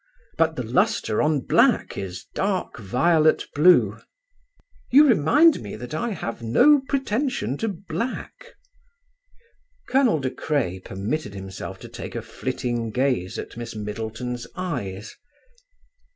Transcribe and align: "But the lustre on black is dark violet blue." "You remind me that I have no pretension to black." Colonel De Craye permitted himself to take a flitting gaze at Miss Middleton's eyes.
"But 0.35 0.55
the 0.55 0.63
lustre 0.63 1.21
on 1.21 1.41
black 1.41 1.95
is 1.95 2.25
dark 2.33 2.79
violet 2.79 3.45
blue." 3.53 3.99
"You 4.89 5.07
remind 5.07 5.61
me 5.61 5.75
that 5.75 5.93
I 5.93 6.09
have 6.09 6.41
no 6.41 6.81
pretension 6.89 7.55
to 7.57 7.67
black." 7.67 8.55
Colonel 9.89 10.19
De 10.19 10.31
Craye 10.31 10.79
permitted 10.79 11.35
himself 11.35 11.77
to 11.81 11.87
take 11.87 12.15
a 12.15 12.23
flitting 12.23 12.89
gaze 12.89 13.37
at 13.37 13.55
Miss 13.55 13.75
Middleton's 13.75 14.47
eyes. 14.55 15.15